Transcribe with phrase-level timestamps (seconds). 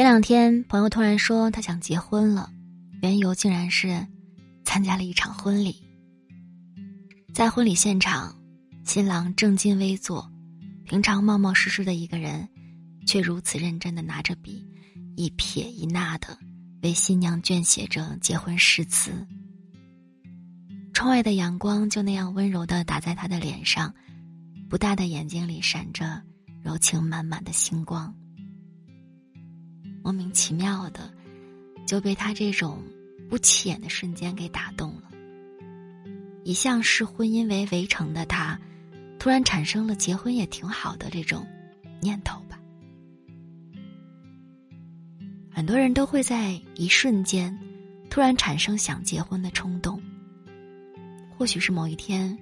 [0.00, 2.50] 前两天，朋友突然说他想结婚了，
[3.02, 4.06] 缘由竟然是
[4.64, 5.76] 参加了一场婚礼。
[7.34, 8.34] 在婚礼现场，
[8.82, 10.26] 新郎正襟危坐，
[10.84, 12.48] 平常冒冒失失的一个人，
[13.06, 14.66] 却如此认真的拿着笔，
[15.16, 16.38] 一撇一捺的
[16.82, 19.12] 为新娘撰写着结婚誓词。
[20.94, 23.94] 窗外的阳光就那样温柔的打在他的脸上，
[24.66, 26.22] 不大的眼睛里闪着
[26.62, 28.14] 柔情满满的星光。
[30.02, 31.12] 莫名其妙的，
[31.86, 32.82] 就被他这种
[33.28, 35.02] 不起眼的瞬间给打动了。
[36.42, 38.58] 一向视婚姻为围城的他，
[39.18, 41.46] 突然产生了结婚也挺好的这种
[42.00, 42.58] 念头吧。
[45.50, 47.56] 很多人都会在一瞬间，
[48.08, 50.02] 突然产生想结婚的冲动。
[51.36, 52.36] 或许是某一天，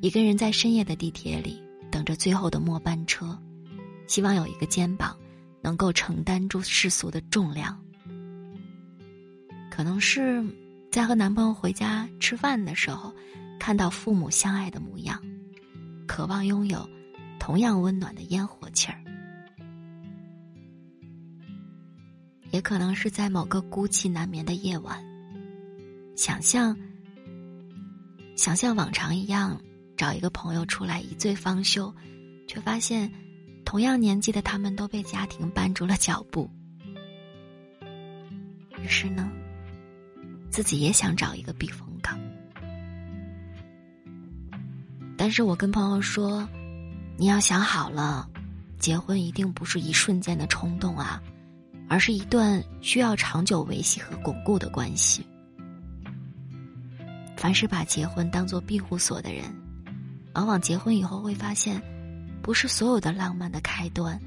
[0.00, 3.36] 一个人在深夜的地铁里等着最后的末班车，
[4.06, 5.16] 希望有一个肩膀。
[5.62, 7.80] 能够承担住世俗的重量，
[9.70, 10.44] 可能是
[10.90, 13.14] 在和男朋友回家吃饭的时候，
[13.60, 15.22] 看到父母相爱的模样，
[16.06, 16.86] 渴望拥有
[17.38, 18.98] 同样温暖的烟火气儿；
[22.50, 25.00] 也可能是在某个孤寂难眠的夜晚，
[26.16, 26.76] 想象
[28.36, 29.62] 想像往常一样
[29.96, 31.94] 找一个朋友出来一醉方休，
[32.48, 33.08] 却发现。
[33.64, 36.50] 同样年纪的他们都被家庭绊住了脚步，
[38.78, 39.30] 于是呢，
[40.50, 42.18] 自己也想找一个避风港。
[45.16, 46.46] 但是我跟朋友说，
[47.16, 48.28] 你要想好了，
[48.78, 51.22] 结婚一定不是一瞬间的冲动啊，
[51.88, 55.26] 而是一段需要长久维系和巩固的关系。
[57.36, 59.44] 凡是把结婚当做庇护所的人，
[60.34, 61.82] 往往结婚以后会发现。
[62.42, 64.20] 不是所有的浪漫的开端，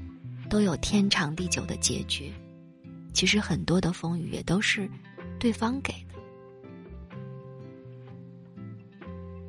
[0.48, 2.32] 都有天长地久的结局。
[3.12, 4.88] 其实很多的风雨也都是
[5.38, 6.14] 对方给的。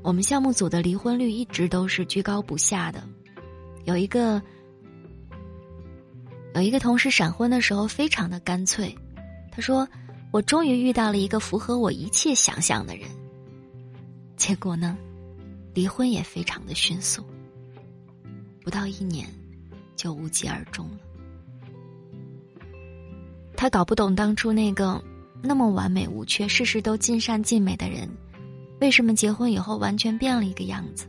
[0.03, 3.03] 我们项目组的离婚率一直都是居高不下的。
[3.85, 4.41] 有一个
[6.55, 8.93] 有一个同事闪婚的时候非常的干脆，
[9.51, 9.87] 他说
[10.31, 13.07] ：“我终于遇到了一个符合我一切想象的人。”
[14.37, 14.97] 结果呢，
[15.73, 17.25] 离婚也非常的迅速。
[18.67, 19.25] 不到一年，
[19.95, 20.97] 就无疾而终了。
[23.55, 25.01] 他搞不懂当初那个
[25.41, 28.09] 那么完美无缺、事事都尽善尽美的人，
[28.81, 31.07] 为什么结婚以后完全变了一个样子？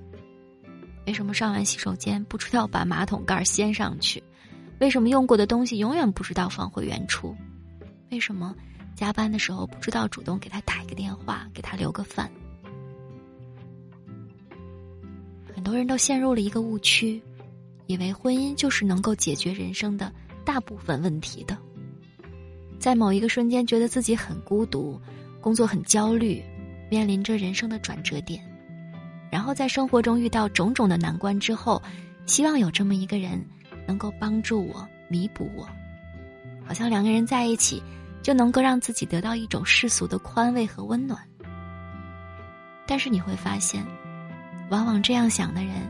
[1.05, 4.23] 为什么上完洗手间不知道把马桶盖掀上去？
[4.79, 7.37] 为什么用过的东西永远不知道放回原处？
[8.13, 8.55] 为什么
[8.95, 12.31] 加班的时候不知道主动给他打一个电话，给他留个饭？
[15.53, 17.21] 很多人都陷入了一个误区。
[17.88, 20.12] 以为婚姻就是能够解决人生的
[20.44, 21.56] 大部分问题的，
[22.78, 25.00] 在某一个瞬间觉得自己很孤独，
[25.41, 26.44] 工作很焦虑，
[26.91, 28.43] 面临着人生的转折点，
[29.32, 31.82] 然后在生活中遇到种种的难关之后，
[32.26, 33.43] 希望有这么一个人
[33.87, 35.66] 能够帮助我、弥补我，
[36.66, 37.82] 好像两个人在一起
[38.22, 41.19] 就能够让自己得到一种世俗的宽慰和温暖。
[42.87, 43.82] 但是你会发现，
[44.69, 45.88] 往往这样想的人。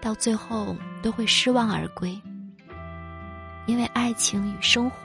[0.00, 2.18] 到最后都会失望而归，
[3.66, 4.96] 因为爱情与生活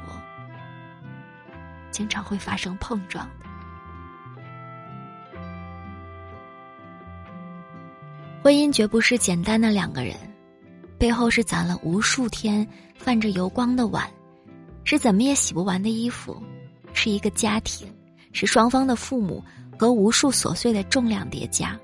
[1.91, 3.29] 经常会发生碰撞。
[8.41, 10.15] 婚姻绝不是简单的两个人，
[10.97, 14.07] 背后是攒了无数天泛着油光的碗，
[14.83, 16.41] 是怎么也洗不完的衣服，
[16.93, 17.91] 是一个家庭，
[18.33, 19.43] 是双方的父母
[19.79, 21.77] 和无数琐碎的重量叠加。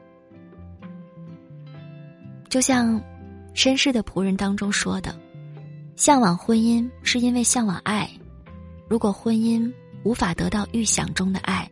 [2.51, 3.01] 就像
[3.55, 5.17] 绅士的仆人当中说的
[5.95, 8.09] ：“向往婚姻是因为向往爱。
[8.89, 9.71] 如果婚姻
[10.03, 11.65] 无法得到预想中的爱，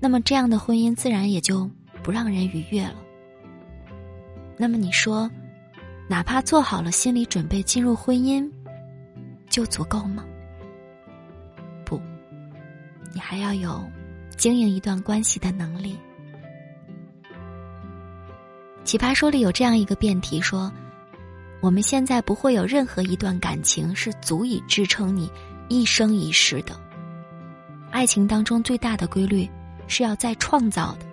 [0.00, 1.70] 那么这样的婚姻自然也就
[2.02, 2.96] 不让人愉悦了。
[4.56, 5.30] 那么你说，
[6.08, 8.50] 哪怕做好了心理准备进入婚姻，
[9.50, 10.24] 就足够吗？
[11.84, 12.00] 不，
[13.12, 13.84] 你还要有
[14.38, 15.98] 经营一段关系的能力。”
[18.84, 20.70] 奇葩说里有这样一个辩题说
[21.62, 25.30] ：“我们现在不会有任何一段感情是足以支撑你
[25.70, 26.78] 一生一世的。
[27.90, 29.48] 爱情当中最大的规律
[29.88, 31.06] 是要再创造的。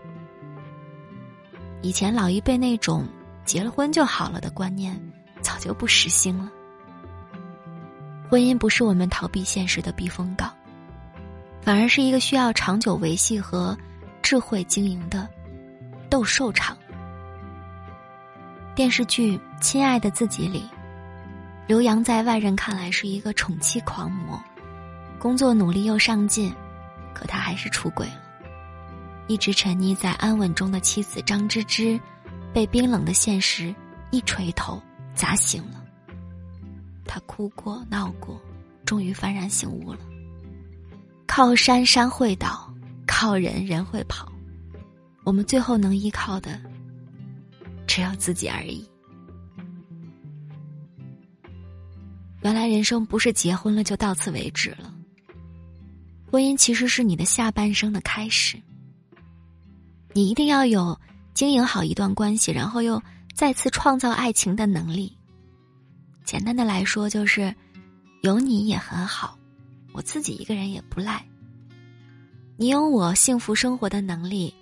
[1.81, 3.07] 以前老一辈那种
[3.45, 4.99] 结了婚就好了的观念
[5.41, 6.51] 早就不实行了。
[8.29, 10.53] 婚姻不是我们逃避现实的避风港，
[11.61, 13.77] 反而是一个需要长久维系和
[14.21, 15.25] 智慧经营的
[16.09, 16.77] 斗兽场。”
[18.73, 20.63] 电视剧《亲爱的自己》里，
[21.67, 24.41] 刘洋在外人看来是一个宠妻狂魔，
[25.19, 26.53] 工作努力又上进，
[27.13, 28.21] 可他还是出轨了。
[29.27, 31.99] 一直沉溺在安稳中的妻子张芝芝，
[32.53, 33.75] 被冰冷的现实
[34.09, 34.81] 一锤头
[35.13, 35.83] 砸醒了。
[37.05, 38.39] 他哭过闹过，
[38.85, 39.99] 终于幡然醒悟了。
[41.27, 42.73] 靠山山会倒，
[43.05, 44.31] 靠人人会跑。
[45.25, 46.57] 我们最后能依靠的，
[47.93, 48.87] 只有自己而已。
[52.41, 54.95] 原来人生不是结婚了就到此为止了。
[56.31, 58.57] 婚姻其实是你的下半生的开始。
[60.13, 60.97] 你一定要有
[61.33, 63.03] 经营好一段关系，然后又
[63.35, 65.11] 再次创造爱情的能力。
[66.23, 67.53] 简单的来说，就是
[68.21, 69.37] 有你也很好，
[69.91, 71.21] 我自己一个人也不赖。
[72.55, 74.53] 你有我幸福生活的能力，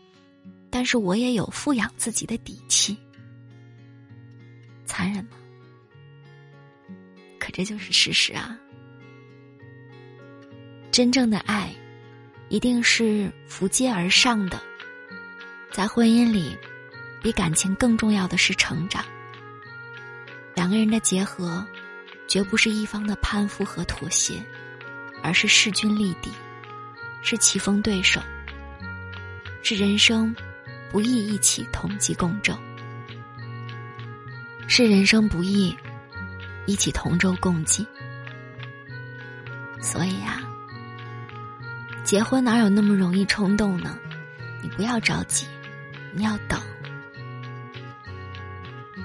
[0.72, 2.98] 但是我也有富养自己的底气。
[4.90, 5.38] 残忍吗？
[7.40, 8.58] 可这就是事实啊。
[10.90, 11.72] 真正的爱，
[12.50, 14.60] 一定是扶阶而上的。
[15.72, 16.58] 在婚姻里，
[17.22, 19.06] 比感情更重要的是成长。
[20.56, 21.64] 两个人的结合，
[22.28, 24.44] 绝不是一方的攀附和妥协，
[25.22, 26.32] 而是势均力敌，
[27.22, 28.20] 是棋逢对手，
[29.62, 30.36] 是人生
[30.90, 32.58] 不易一起同济共舟，
[34.70, 35.76] 是人生不易
[36.68, 37.86] 一起同舟共济。
[39.82, 40.42] 所以啊。
[42.04, 43.98] 结婚哪有那么容易冲动呢？
[44.64, 45.46] 你不要着急，
[46.14, 46.60] 你要等。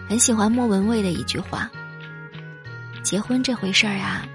[0.08, 1.70] 很喜欢莫文蔚的一句话
[3.02, 4.26] ：“结婚这回事儿啊，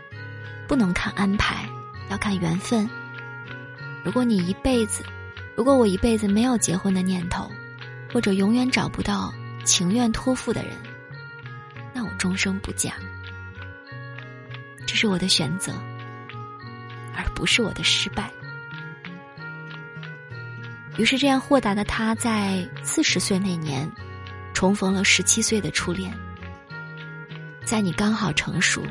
[0.68, 1.68] 不能看安排，
[2.10, 2.88] 要看缘分。
[4.04, 5.04] 如果你一辈子，
[5.56, 7.50] 如果我一辈子没有结婚的念头，
[8.14, 9.34] 或者永远找不到
[9.64, 10.74] 情愿托付的人，
[12.20, 12.94] 终生不嫁。
[14.86, 15.74] 这是我的选择，
[17.16, 18.30] 而不是我的失败。”
[20.98, 23.90] 于是，这样豁达的他，在四十岁那年，
[24.54, 26.14] 重逢了十七岁的初恋。
[27.64, 28.84] 在你刚好成熟，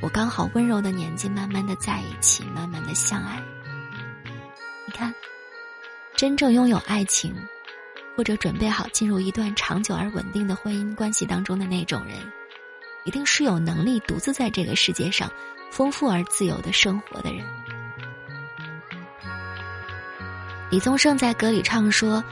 [0.00, 3.40] 我刚好温柔的年纪，慢慢的在一起，慢慢的相爱。
[4.84, 5.14] 你看，
[6.16, 7.32] 真正拥有爱情，
[8.16, 12.18] 或者准备好进入一段长久而稳定的婚姻关系当中的那种人，
[13.04, 15.30] 一定是有能力独自在这个世界上
[15.70, 17.44] 丰富而自由的生活的人。
[20.70, 22.24] 李宗盛在歌里唱说：“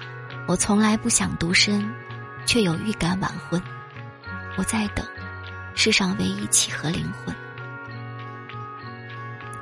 [0.48, 1.88] 我从来不想独身，
[2.46, 3.62] 却有预感晚婚。
[4.56, 5.06] 我在等
[5.74, 7.34] 世上唯一契合灵魂。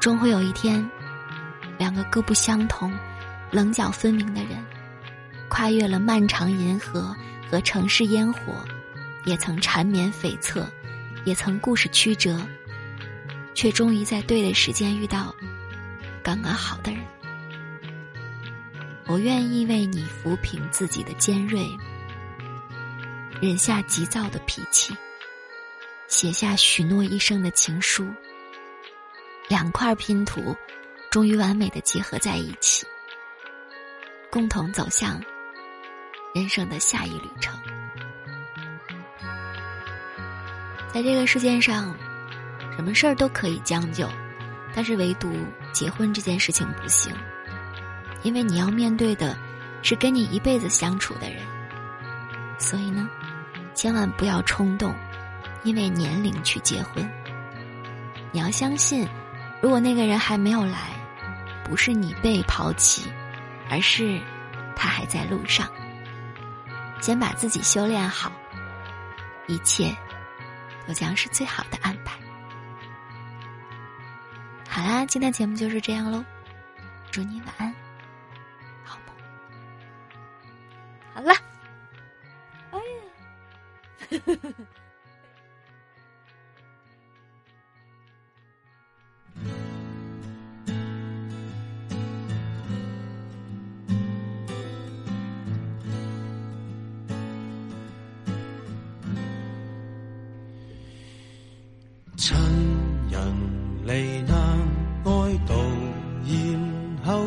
[0.01, 0.89] 终会有一天，
[1.77, 2.97] 两个各不相同、
[3.51, 4.65] 棱角分明的人，
[5.49, 7.15] 跨越了漫长银河
[7.51, 8.65] 和城市烟火，
[9.25, 10.65] 也曾缠绵悱恻，
[11.25, 12.47] 也曾故事曲折，
[13.55, 15.35] 却终于在对的时间遇到
[16.23, 17.01] 刚刚好的人。”
[19.07, 21.67] 我愿意为你抚平自己的尖锐，
[23.41, 24.97] 忍下急躁的脾气，
[26.07, 28.07] 写下许诺一生的情书。
[29.49, 30.57] 两块拼图，
[31.11, 32.87] 终于完美的结合在一起，
[34.31, 35.21] 共同走向
[36.33, 37.59] 人生的下一旅程。
[40.93, 41.95] 在这个世界上，
[42.77, 44.09] 什么事儿都可以将就，
[44.75, 45.33] 但是唯独
[45.73, 47.14] 结婚这件事情不行。
[48.23, 49.38] 因为你要面对的，
[49.83, 51.41] 是跟你一辈子相处的人，
[52.59, 53.09] 所以呢，
[53.73, 54.95] 千万不要冲动，
[55.62, 57.09] 因为年龄去结婚。
[58.33, 59.09] 你要相信，
[59.62, 60.91] 如果那个人还没有来，
[61.64, 63.11] 不是你被抛弃，
[63.71, 64.21] 而是
[64.75, 65.69] 他还在路上。
[67.00, 68.31] 先把自己修炼好，
[69.47, 69.97] 一切
[70.90, 72.18] 都将是最好的安排。
[74.68, 76.25] 好啦，今天节目就是这样喽，
[77.12, 77.73] 祝你晚安。
[81.14, 81.32] 好了，
[82.73, 82.80] 哎
[84.11, 84.18] 呀，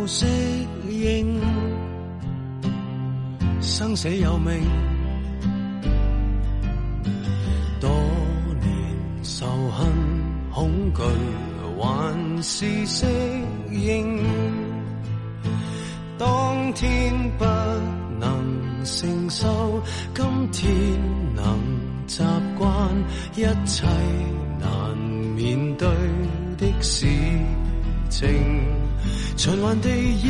[0.08, 0.26] 适
[0.90, 1.40] 应。
[3.62, 4.62] 生死有命，
[7.80, 7.90] 多
[8.62, 9.88] 年仇恨
[10.52, 11.02] 恐惧，
[11.80, 13.06] 还是适
[13.72, 14.20] 应。
[16.18, 17.46] 当天不
[18.20, 19.82] 能承受，
[20.14, 20.72] 今天
[21.36, 21.60] 能
[22.08, 22.22] 习
[22.58, 22.70] 惯
[23.36, 23.86] 一切
[24.60, 24.98] 难
[25.36, 25.88] 面对
[26.58, 27.08] 的事。
[28.10, 28.30] 情，
[29.36, 30.30] 循环地要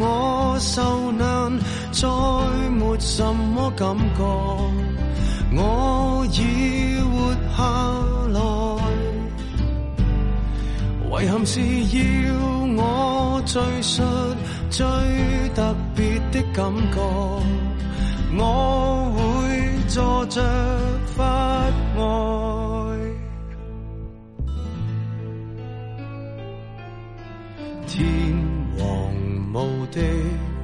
[0.00, 1.58] 我受难，
[1.90, 2.08] 再
[2.70, 4.22] 没什么感觉，
[5.56, 7.58] 我已活下
[8.32, 8.38] 来。
[11.20, 12.34] 遗憾是要
[12.76, 14.04] 我叙述
[14.70, 14.86] 最
[15.56, 16.96] 特别的感觉，
[18.36, 19.18] 我会
[19.88, 20.40] 坐着
[21.16, 21.24] 发
[21.96, 22.57] 呆。
[29.90, 30.00] 地，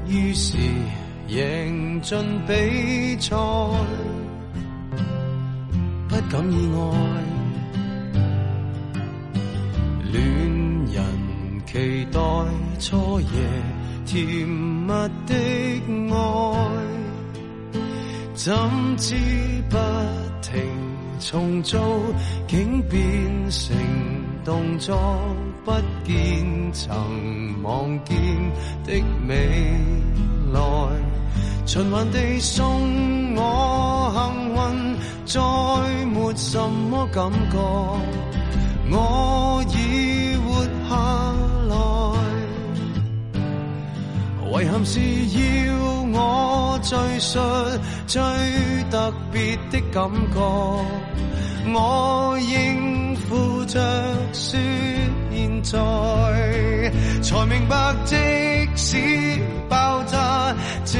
[0.06, 0.56] 于是
[1.28, 3.36] 赢尽比赛，
[6.08, 6.80] 不敢意外。
[10.12, 10.22] 恋
[10.92, 11.02] 人
[11.66, 12.20] 期待
[12.78, 13.26] 初夜
[14.06, 14.92] 甜蜜
[15.26, 15.34] 的
[16.12, 16.14] 爱，
[18.34, 18.54] 怎
[18.96, 19.14] 知
[19.68, 19.76] 不
[20.40, 20.62] 停
[21.18, 21.80] 重做，
[22.46, 23.00] 竟变
[23.50, 23.74] 成
[24.44, 25.18] 动作，
[25.64, 25.72] 不
[26.04, 26.94] 见曾
[27.62, 28.14] 望见
[28.84, 29.34] 的未
[30.52, 30.60] 来，
[31.64, 35.40] 循环地送我幸运，再
[36.04, 37.58] 没什么感觉。
[38.90, 40.94] 我已活下
[41.70, 41.74] 来，
[44.62, 46.03] 遗憾是要
[46.84, 47.40] 我叙述
[48.06, 48.20] 最
[48.90, 50.38] 特别的感觉，
[51.72, 53.80] 我应付着
[54.34, 54.60] 说
[55.30, 55.78] 现在，
[57.22, 58.14] 才明白即
[58.76, 58.98] 使
[59.66, 60.98] 爆炸，直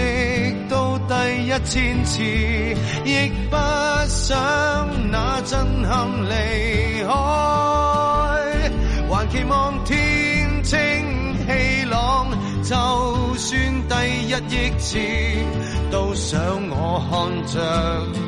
[0.70, 1.12] 到第
[1.44, 2.22] 一千次，
[3.04, 3.56] 亦不
[4.08, 7.12] 想那震撼离开。
[9.10, 10.78] 还期望天清
[11.46, 12.30] 气朗，
[12.62, 12.74] 就
[13.36, 13.94] 算第
[14.26, 14.98] 一亿次，
[15.94, 17.14] 都想我看
[17.46, 17.54] 着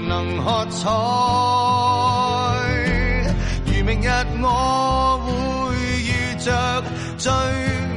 [0.06, 0.87] 能喝彩。
[3.64, 4.08] 如明日
[4.40, 4.46] 我
[5.26, 5.28] 会
[6.00, 6.08] 遇
[6.38, 6.46] 着
[7.18, 7.28] 最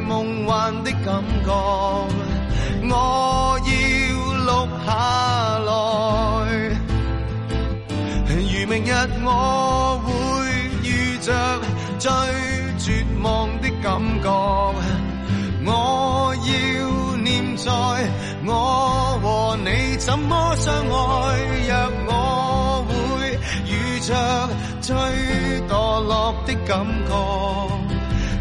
[0.08, 1.48] 梦幻的感觉，
[2.90, 3.72] 我要
[4.48, 4.50] 录
[4.88, 4.90] 下
[5.68, 5.70] 来。
[8.26, 8.92] 如明日
[9.24, 9.30] 我
[10.04, 10.10] 会
[10.82, 11.30] 遇着
[12.00, 12.10] 最
[20.00, 20.90] 怎么相爱。
[21.68, 21.72] 若
[22.08, 22.12] 我
[22.90, 23.38] 会
[23.68, 24.50] 遇着
[24.82, 24.96] 最
[25.68, 27.14] 堕落的感觉，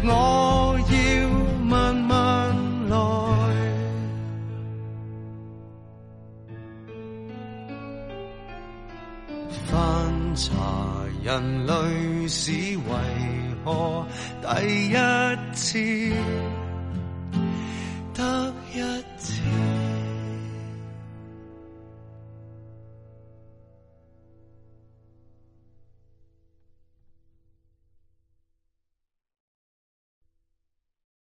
[0.03, 0.93] 我要
[1.63, 2.09] 慢慢
[2.89, 2.95] 来。
[9.67, 9.75] 翻
[10.35, 10.47] 查
[11.23, 12.91] 人类史为
[13.63, 14.05] 何
[14.41, 14.47] 第
[14.89, 14.95] 一
[15.53, 15.77] 次？